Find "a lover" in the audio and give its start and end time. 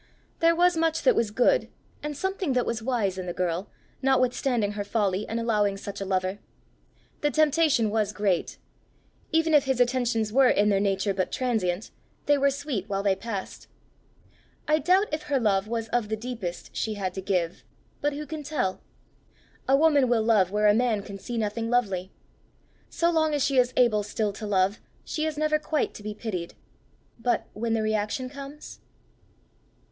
6.01-6.39